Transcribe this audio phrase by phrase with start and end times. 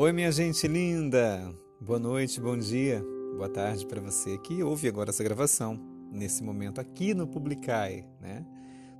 [0.00, 1.52] Oi, minha gente linda!
[1.80, 3.04] Boa noite, bom dia,
[3.34, 5.76] boa tarde para você que ouve agora essa gravação,
[6.12, 8.46] nesse momento aqui no Publicai, né?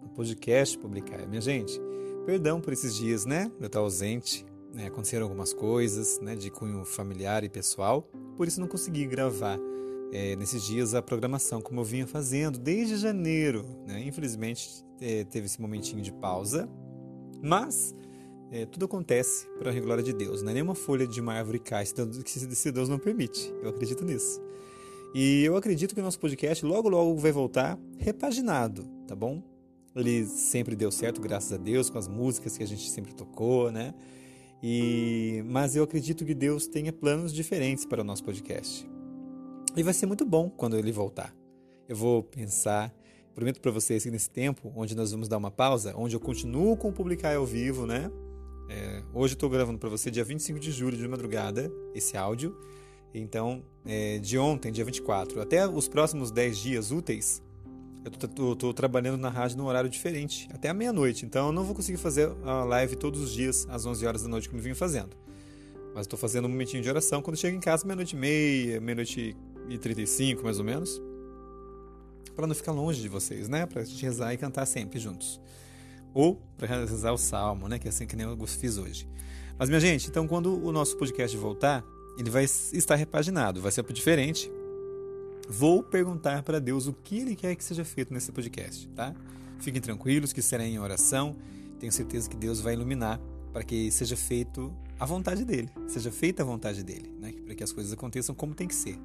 [0.02, 1.24] No podcast Publicai.
[1.24, 1.80] Minha gente,
[2.26, 3.48] perdão por esses dias, né?
[3.60, 4.88] Eu estar ausente, né?
[4.88, 6.34] aconteceram algumas coisas, né?
[6.34, 8.02] De cunho familiar e pessoal,
[8.36, 9.56] por isso não consegui gravar
[10.12, 14.02] é, nesses dias a programação como eu vinha fazendo desde janeiro, né?
[14.02, 16.68] Infelizmente é, teve esse momentinho de pausa,
[17.40, 17.94] mas
[18.50, 20.42] é, tudo acontece para a glória de Deus.
[20.42, 21.84] Não é nenhuma folha de uma árvore cai
[22.26, 23.52] se Deus não permite.
[23.62, 24.40] Eu acredito nisso.
[25.14, 29.42] E eu acredito que o nosso podcast logo logo vai voltar repaginado, tá bom?
[29.96, 33.72] Ele sempre deu certo, graças a Deus, com as músicas que a gente sempre tocou,
[33.72, 33.94] né?
[34.62, 38.88] E mas eu acredito que Deus tenha planos diferentes para o nosso podcast.
[39.76, 41.34] E vai ser muito bom quando ele voltar.
[41.88, 42.94] Eu vou pensar
[43.38, 46.76] Prometo para vocês que nesse tempo, onde nós vamos dar uma pausa, onde eu continuo
[46.76, 48.10] com publicar ao vivo, né?
[48.68, 52.56] É, hoje estou gravando para você dia 25 de julho de madrugada esse áudio.
[53.14, 57.42] Então, é, de ontem, dia 24, até os próximos 10 dias úteis,
[58.04, 61.24] eu estou trabalhando na rádio num horário diferente, até a meia-noite.
[61.24, 64.28] Então, eu não vou conseguir fazer a live todos os dias às 11 horas da
[64.28, 65.16] noite como eu vinha fazendo.
[65.94, 69.34] Mas estou fazendo um momentinho de oração quando chego em casa, meia-noite e meia, meia-noite
[69.68, 71.00] e 35 mais ou menos
[72.38, 73.66] para não ficar longe de vocês, né?
[73.66, 75.40] Para a gente rezar e cantar sempre juntos.
[76.14, 77.78] Ou para rezar o salmo, né?
[77.78, 79.08] Que é assim que nem eu fiz hoje.
[79.58, 81.84] Mas, minha gente, então quando o nosso podcast voltar,
[82.18, 84.50] ele vai estar repaginado, vai ser diferente.
[85.48, 89.14] Vou perguntar para Deus o que Ele quer que seja feito nesse podcast, tá?
[89.60, 91.36] Fiquem tranquilos que será em oração.
[91.80, 93.18] Tenho certeza que Deus vai iluminar
[93.52, 97.32] para que seja feito a vontade dele, seja feita a vontade dele, né?
[97.44, 98.98] Para que as coisas aconteçam como tem que ser.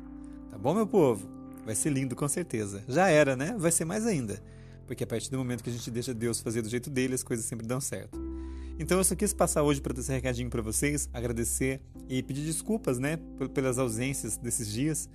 [0.52, 1.28] Tá bom, meu povo?
[1.66, 2.84] Vai ser lindo, com certeza.
[2.88, 3.56] Já era, né?
[3.58, 4.44] Vai ser mais ainda.
[4.86, 7.24] Porque a partir do momento que a gente deixa Deus fazer do jeito dele, as
[7.24, 8.20] coisas sempre dão certo.
[8.80, 12.44] Então eu só quis passar hoje para dar esse recadinho para vocês, agradecer e pedir
[12.44, 13.18] desculpas, né,
[13.54, 15.10] pelas ausências desses dias.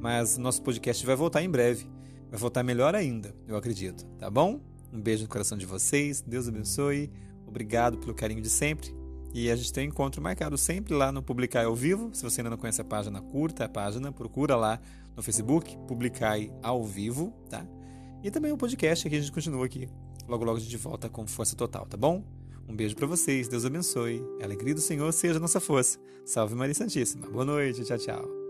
[0.00, 1.86] Mas nosso podcast vai voltar em breve.
[2.30, 4.04] Vai voltar melhor ainda, eu acredito.
[4.18, 4.60] Tá bom?
[4.92, 6.20] Um beijo no coração de vocês.
[6.20, 7.10] Deus abençoe.
[7.46, 8.94] Obrigado pelo carinho de sempre.
[9.32, 12.10] E a gente tem um encontro marcado sempre lá no Publicar ao Vivo.
[12.14, 14.80] Se você ainda não conhece a página, curta a página, procura lá
[15.16, 17.66] no Facebook, Publicai ao Vivo, tá?
[18.22, 19.88] E também o podcast que a gente continua aqui.
[20.26, 22.24] Logo, logo a gente volta com força total, tá bom?
[22.68, 24.22] Um beijo para vocês, Deus abençoe.
[24.40, 25.98] A alegria do Senhor seja nossa força.
[26.24, 27.26] Salve Maria Santíssima.
[27.28, 28.47] Boa noite, tchau, tchau.